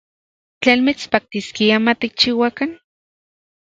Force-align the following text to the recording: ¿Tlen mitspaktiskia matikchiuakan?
¿Tlen 0.61 0.79
mitspaktiskia 0.87 1.77
matikchiuakan? 1.85 2.71